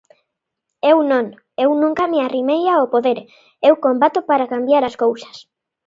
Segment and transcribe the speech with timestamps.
[0.91, 1.25] Eu non,
[1.65, 3.19] eu nunca me arrimei ao poder,
[3.69, 5.37] eu combato para cambiar as cousas.